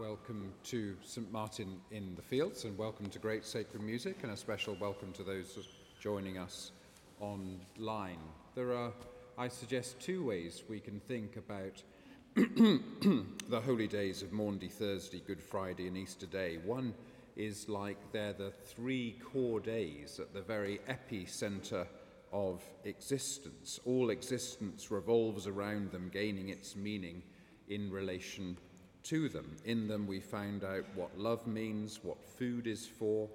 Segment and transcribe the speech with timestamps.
[0.00, 4.36] welcome to St Martin in the Fields and welcome to Great Sacred Music and a
[4.36, 5.58] special welcome to those
[6.00, 6.72] joining us
[7.20, 8.16] online.
[8.54, 8.94] There are,
[9.36, 11.82] I suggest, two ways we can think about
[12.34, 16.60] the holy days of Maundy Thursday, Good Friday, and Easter Day.
[16.64, 16.94] One
[17.36, 21.86] is like they're the three core days at the very epicenter
[22.32, 23.78] of existence.
[23.84, 27.22] All existence revolves around them, gaining its meaning
[27.68, 28.56] in relation
[29.04, 29.56] to them.
[29.64, 33.28] In them, we found out what love means, what food is for,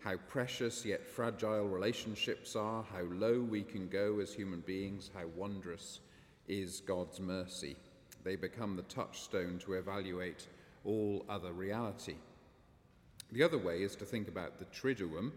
[0.00, 5.26] how precious yet fragile relationships are, how low we can go as human beings, how
[5.36, 6.00] wondrous
[6.46, 7.76] is God's mercy.
[8.22, 10.46] They become the touchstone to evaluate
[10.84, 12.16] all other reality.
[13.32, 15.32] The other way is to think about the Triduum,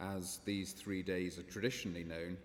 [0.00, 2.38] as these three days are traditionally known,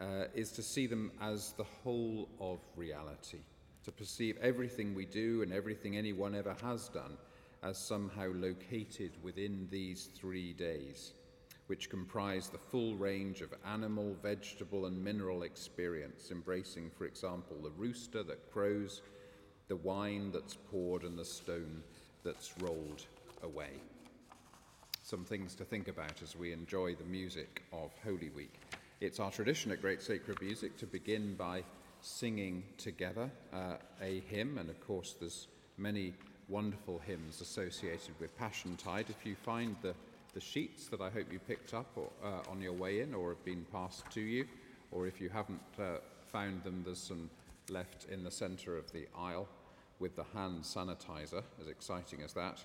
[0.00, 3.40] uh, is to see them as the whole of reality
[3.86, 7.16] to perceive everything we do and everything anyone ever has done
[7.62, 11.12] as somehow located within these three days,
[11.68, 17.70] which comprise the full range of animal, vegetable, and mineral experience, embracing, for example, the
[17.70, 19.02] rooster that crows,
[19.68, 21.80] the wine that's poured, and the stone
[22.24, 23.04] that's rolled
[23.44, 23.70] away.
[25.04, 28.60] Some things to think about as we enjoy the music of Holy Week.
[29.00, 31.62] It's our tradition at Great Sacred Music to begin by
[32.06, 36.14] singing together uh, a hymn, and of course, there's many
[36.48, 39.06] wonderful hymns associated with Passion Tide.
[39.08, 39.92] If you find the,
[40.32, 43.30] the sheets that I hope you picked up or, uh, on your way in or
[43.30, 44.46] have been passed to you,
[44.92, 45.96] or if you haven't uh,
[46.30, 47.28] found them, there's some
[47.70, 49.48] left in the center of the aisle
[49.98, 52.62] with the hand sanitizer, as exciting as that.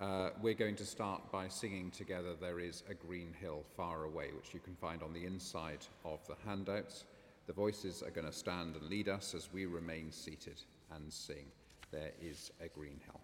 [0.00, 4.30] Uh, we're going to start by singing together There is a Green Hill Far Away,
[4.34, 7.04] which you can find on the inside of the handouts.
[7.46, 10.60] The voices are going to stand and lead us as we remain seated
[10.94, 11.46] and sing.
[11.90, 13.21] There is a green hill.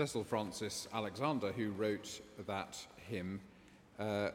[0.00, 2.78] Cecil Frances Alexander, who wrote that
[3.10, 3.38] hymn,
[3.98, 4.30] uh,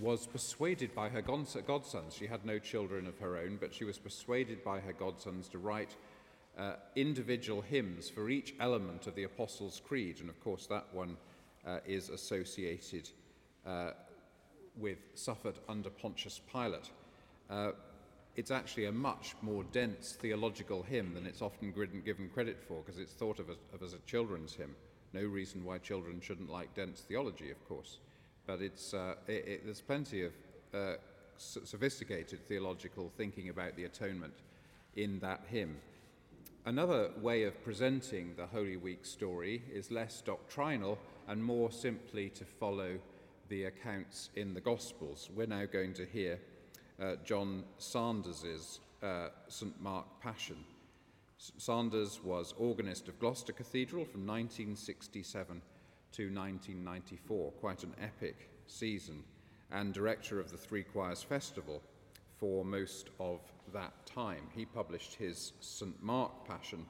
[0.00, 2.14] was persuaded by her godsons.
[2.14, 5.58] She had no children of her own, but she was persuaded by her godsons to
[5.58, 5.96] write
[6.56, 10.20] uh, individual hymns for each element of the Apostles' Creed.
[10.20, 11.16] And of course, that one
[11.66, 13.10] uh, is associated
[13.66, 13.90] uh,
[14.76, 16.88] with suffered under Pontius Pilate.
[18.36, 21.72] It's actually a much more dense theological hymn than it's often
[22.04, 24.74] given credit for because it's thought of as, of as, a children's hymn.
[25.12, 27.98] No reason why children shouldn't like dense theology, of course.
[28.46, 30.32] But it's, uh, it, it, there's plenty of
[30.72, 30.94] uh,
[31.36, 34.34] sophisticated theological thinking about the atonement
[34.96, 35.76] in that hymn.
[36.66, 42.44] Another way of presenting the Holy Week story is less doctrinal and more simply to
[42.44, 42.98] follow
[43.48, 45.30] the accounts in the Gospels.
[45.34, 46.38] We're now going to hear
[47.00, 49.80] uh, John Sanders's uh, St.
[49.80, 50.56] Mark Passion.
[51.38, 55.62] Sanders was organist of Gloucester Cathedral from 1967
[56.12, 59.24] to 1994, quite an epic season.
[59.72, 61.80] and director of the Three Choirs Festival
[62.38, 63.40] for most of
[63.72, 64.42] that time.
[64.54, 66.02] He published his St.
[66.02, 66.84] Mark Passion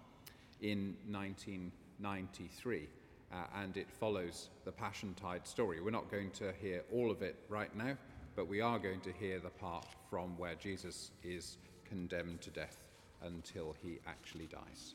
[0.62, 2.88] in 1993,
[3.32, 5.80] uh, and it follows the Passion Tide story.
[5.80, 7.96] We're not going to hear all of it right now,
[8.36, 11.56] but we are going to hear the part from where Jesus is
[11.88, 12.78] condemned to death
[13.22, 14.94] until he actually dies.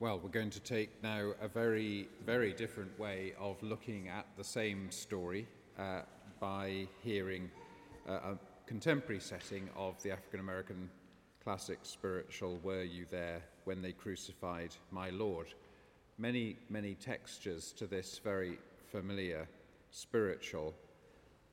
[0.00, 4.42] Well, we're going to take now a very, very different way of looking at the
[4.42, 5.46] same story
[5.78, 6.00] uh,
[6.40, 7.50] by hearing
[8.08, 10.88] uh, a contemporary setting of the African American
[11.44, 15.48] classic spiritual Were You There When They Crucified My Lord?
[16.16, 18.56] Many, many textures to this very
[18.90, 19.46] familiar
[19.90, 20.72] spiritual.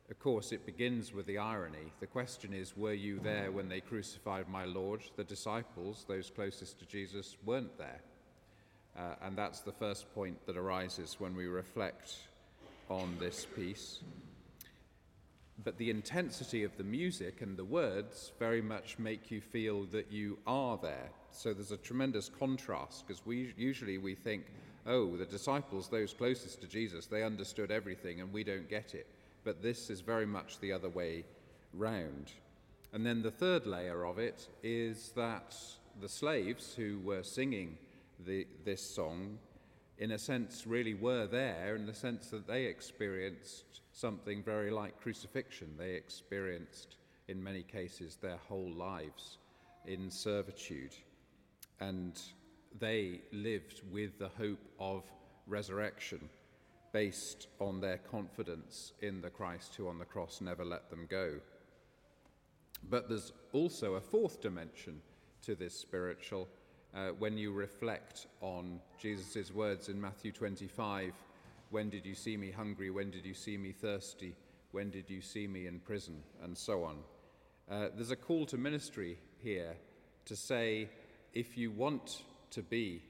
[0.09, 1.91] Of course, it begins with the irony.
[1.99, 5.01] The question is Were you there when they crucified my Lord?
[5.17, 7.99] The disciples, those closest to Jesus, weren't there.
[8.97, 12.15] Uh, and that's the first point that arises when we reflect
[12.89, 13.99] on this piece.
[15.63, 20.11] But the intensity of the music and the words very much make you feel that
[20.11, 21.09] you are there.
[21.31, 24.45] So there's a tremendous contrast because we usually we think,
[24.85, 29.07] oh, the disciples, those closest to Jesus, they understood everything and we don't get it.
[29.43, 31.23] But this is very much the other way
[31.73, 32.31] round.
[32.93, 35.55] And then the third layer of it is that
[36.01, 37.77] the slaves who were singing
[38.25, 39.37] the, this song,
[39.97, 44.99] in a sense, really were there in the sense that they experienced something very like
[45.01, 45.73] crucifixion.
[45.77, 49.37] They experienced, in many cases, their whole lives
[49.85, 50.95] in servitude.
[51.79, 52.19] And
[52.79, 55.03] they lived with the hope of
[55.47, 56.29] resurrection
[56.91, 61.35] based on their confidence in the Christ who on the cross never let them go.
[62.89, 65.01] But there's also a fourth dimension
[65.43, 66.47] to this spiritual,
[66.95, 71.13] uh, when you reflect on Jesus' words in Matthew 25
[71.69, 72.89] When did you see me hungry?
[72.89, 74.35] When did you see me thirsty?
[74.71, 76.23] When did you see me in prison?
[76.43, 76.97] And so on.
[77.69, 79.75] Uh, there's a call to ministry here
[80.25, 80.89] to say
[81.33, 83.01] if you want to be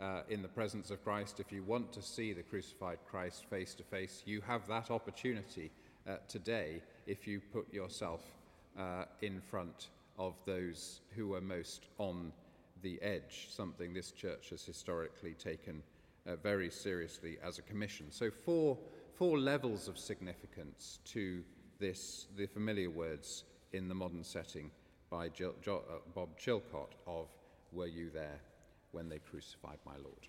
[0.00, 3.74] uh, in the presence of Christ, if you want to see the crucified Christ face
[3.74, 5.70] to face, you have that opportunity
[6.08, 8.20] uh, today if you put yourself
[8.78, 12.32] uh, in front of those who are most on
[12.82, 15.82] the edge, something this church has historically taken
[16.26, 18.06] uh, very seriously as a commission.
[18.10, 18.78] So, four,
[19.14, 21.42] four levels of significance to
[21.78, 24.70] this, the familiar words in the modern setting
[25.10, 27.28] by jo, uh, Bob Chilcott of
[27.72, 28.40] Were You There
[28.92, 30.28] When They Crucified My Lord?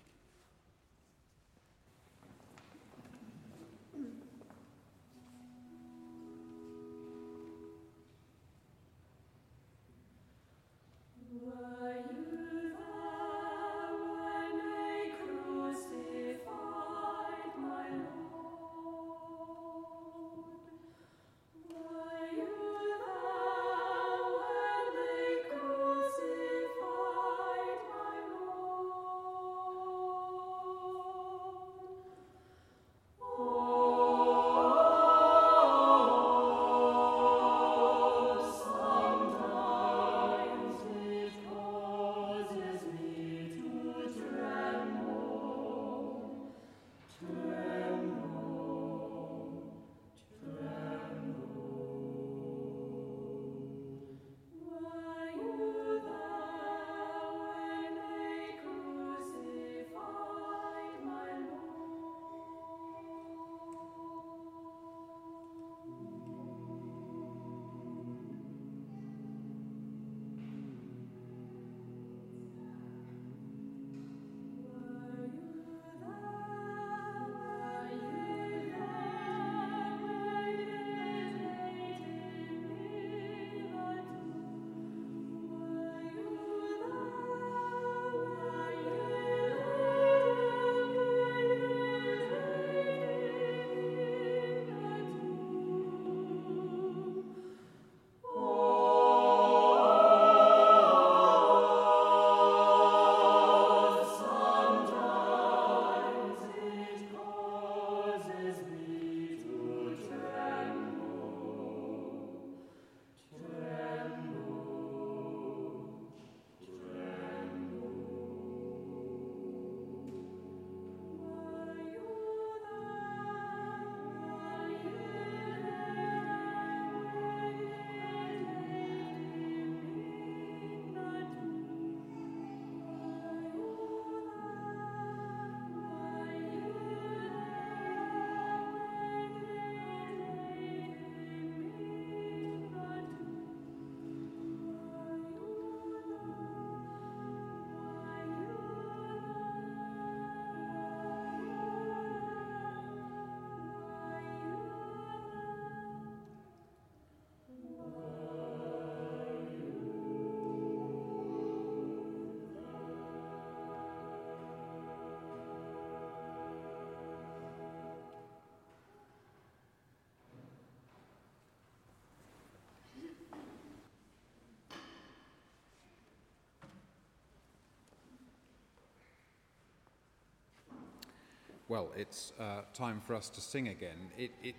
[181.68, 183.98] Well, it's uh, time for us to sing again.
[184.16, 184.54] It, it,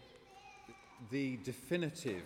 [1.09, 2.21] the definitive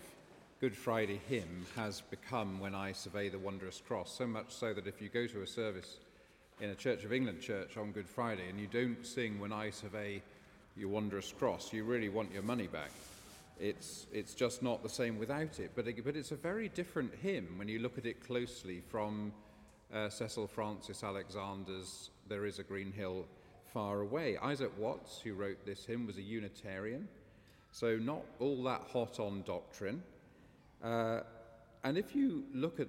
[0.60, 4.86] Good Friday hymn has become When I Survey the Wondrous Cross, so much so that
[4.86, 6.00] if you go to a service
[6.60, 9.70] in a Church of England church on Good Friday and you don't sing When I
[9.70, 10.22] Survey
[10.76, 12.92] Your Wondrous Cross, you really want your money back.
[13.62, 15.72] It's, it's just not the same without it.
[15.76, 19.32] But, it, but it's a very different hymn when you look at it closely from
[19.94, 23.26] uh, Cecil Frances Alexander's There is a Green Hill
[23.74, 24.38] far away.
[24.38, 27.08] Isaac Watts, who wrote this hymn, was a Unitarian,
[27.72, 30.04] so not all that hot on doctrine.
[30.84, 31.22] Uh,
[31.84, 32.88] and if you look at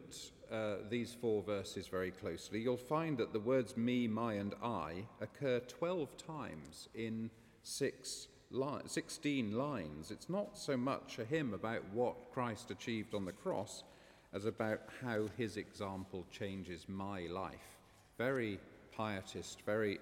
[0.53, 5.07] uh, these four verses very closely, you'll find that the words me, my, and I
[5.20, 7.31] occur 12 times in
[7.62, 10.11] six li- 16 lines.
[10.11, 13.85] It's not so much a hymn about what Christ achieved on the cross
[14.33, 17.79] as about how his example changes my life.
[18.18, 18.59] Very
[18.97, 19.99] pietist, very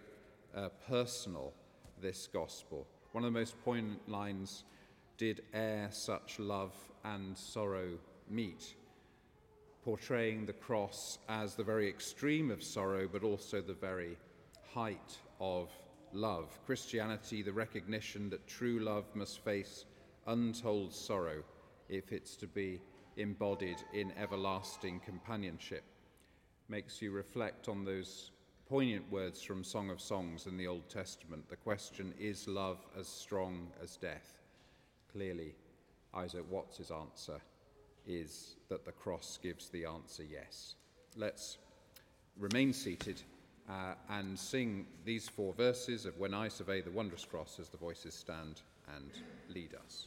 [0.56, 1.52] uh, personal,
[2.00, 2.86] this gospel.
[3.12, 4.64] One of the most poignant lines
[5.18, 8.74] did e'er such love and sorrow meet,
[9.84, 14.16] portraying the cross as the very extreme of sorrow, but also the very
[14.74, 15.70] height of
[16.12, 16.58] love.
[16.66, 19.84] Christianity, the recognition that true love must face
[20.26, 21.42] untold sorrow
[21.88, 22.80] if it's to be
[23.16, 25.84] embodied in everlasting companionship,
[26.68, 28.31] makes you reflect on those
[28.72, 31.46] poignant words from Song of Songs in the Old Testament.
[31.50, 34.38] The question is love as strong as death?
[35.12, 35.54] Clearly,
[36.14, 37.38] Isaac Watts's answer
[38.06, 40.76] is that the cross gives the answer yes.
[41.18, 41.58] Let's
[42.38, 43.20] remain seated
[43.68, 47.76] uh, and sing these four verses of When I Survey the Wondrous Cross as the
[47.76, 48.62] voices stand
[48.96, 49.10] and
[49.54, 50.06] lead us.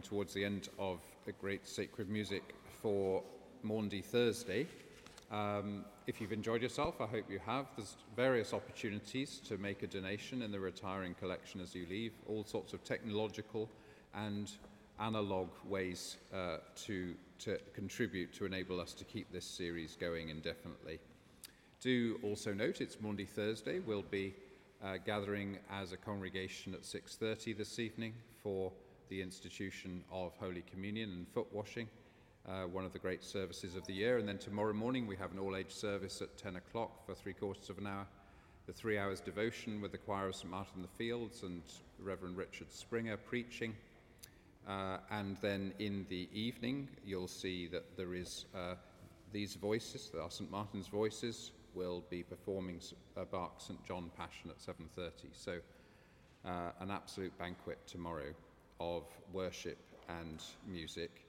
[0.00, 3.22] Coming towards the end of the great sacred music for
[3.62, 4.66] Maundy Thursday.
[5.30, 7.66] Um, if you've enjoyed yourself, I hope you have.
[7.76, 12.44] There's various opportunities to make a donation in the retiring collection as you leave, all
[12.44, 13.68] sorts of technological
[14.14, 14.50] and
[14.98, 20.98] analog ways uh, to, to contribute to enable us to keep this series going indefinitely.
[21.80, 23.80] Do also note it's Maundy Thursday.
[23.80, 24.34] We'll be
[24.82, 28.72] uh, gathering as a congregation at 6.30 this evening for
[29.10, 31.88] the institution of Holy Communion and foot washing
[32.48, 34.18] uh, one of the great services of the year.
[34.18, 37.32] And then tomorrow morning we have an all age service at 10 o'clock for three
[37.32, 38.06] quarters of an hour.
[38.66, 40.48] The three hours devotion with the choir of St.
[40.48, 41.62] Martin in the Fields and
[41.98, 43.74] Reverend Richard Springer preaching.
[44.68, 48.74] Uh, and then in the evening, you'll see that there is uh,
[49.32, 50.50] these voices, there are St.
[50.50, 52.80] Martin's voices, will be performing
[53.16, 53.84] uh, Bach St.
[53.86, 55.10] John Passion at 7.30.
[55.32, 55.58] So
[56.44, 58.34] uh, an absolute banquet tomorrow
[58.80, 61.26] of worship and music.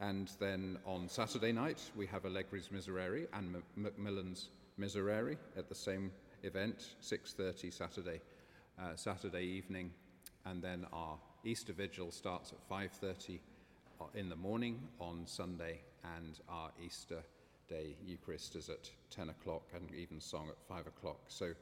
[0.00, 6.10] And then on Saturday night, we have Allegri's Miserere and Macmillan's Miserere at the same
[6.42, 8.20] event, 6.30 Saturday,
[8.78, 9.92] uh, Saturday evening.
[10.46, 13.38] And then our Easter Vigil starts at 5.30
[14.00, 15.80] uh, in the morning on Sunday,
[16.16, 17.22] and our Easter
[17.68, 21.20] Day Eucharist is at 10 o'clock and evensong at 5 o'clock.
[21.28, 21.52] So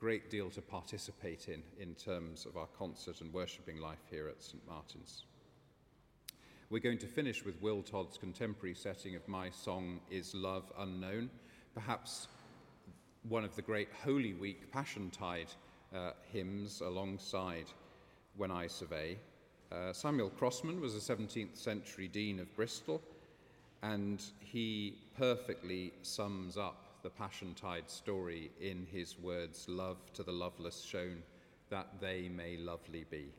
[0.00, 4.42] great deal to participate in in terms of our concert and worshipping life here at
[4.42, 4.66] St.
[4.66, 5.24] Martin's.
[6.70, 11.28] We're going to finish with Will Todd's contemporary setting of My Song is Love Unknown,
[11.74, 12.28] perhaps
[13.28, 15.54] one of the great Holy Week Passiontide
[15.94, 17.66] uh, hymns alongside
[18.38, 19.18] When I Survey.
[19.70, 23.02] Uh, Samuel Crossman was a 17th century dean of Bristol,
[23.82, 30.82] and he perfectly sums up the Passiontide story in his words Love to the loveless
[30.82, 31.22] shown,
[31.68, 33.32] that they may lovely be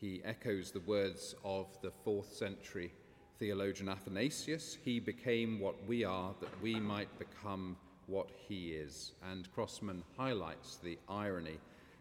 [0.00, 2.90] he echoes the words of the fourth century
[3.38, 9.12] theologian Athanasius He became what we are, that we might become what he is.
[9.30, 11.58] And Crossman highlights the irony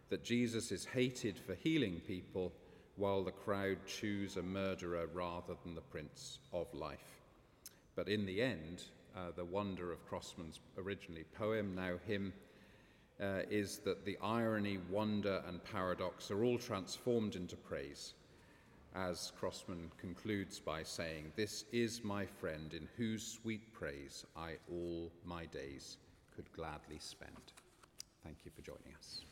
[0.10, 2.54] that Jesus is hated for healing people
[2.96, 7.22] while the crowd choose a murderer rather than the Prince of Life.
[7.96, 8.84] But in the end,
[9.16, 12.34] uh, the wonder of Crossman's originally poem, now hymn,
[13.22, 18.14] uh, is that the irony, wonder, and paradox are all transformed into praise,
[18.96, 25.12] as Crossman concludes by saying, This is my friend in whose sweet praise I all
[25.26, 25.98] my days
[26.36, 27.54] could gladly spend.
[28.24, 29.29] Thank you for joining us.